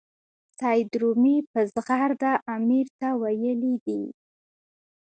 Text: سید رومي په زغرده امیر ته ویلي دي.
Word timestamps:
سید 0.59 0.91
رومي 1.01 1.37
په 1.51 1.59
زغرده 1.73 2.33
امیر 2.55 2.87
ته 2.99 3.07
ویلي 3.21 3.75
دي. 3.85 4.03